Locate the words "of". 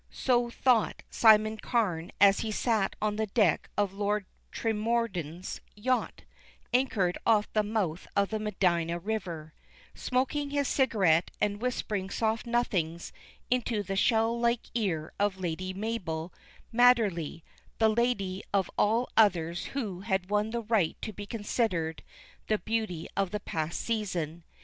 3.77-3.93, 8.15-8.29, 15.19-15.37, 18.51-18.71, 23.15-23.29